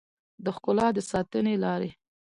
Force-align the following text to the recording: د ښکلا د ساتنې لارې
د 0.43 0.45
ښکلا 0.55 0.87
د 0.95 0.97
ساتنې 1.11 1.55
لارې 1.63 1.89